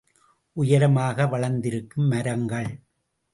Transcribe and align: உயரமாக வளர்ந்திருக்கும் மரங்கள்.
உயரமாக 0.57 1.27
வளர்ந்திருக்கும் 1.27 2.07
மரங்கள். 2.07 2.71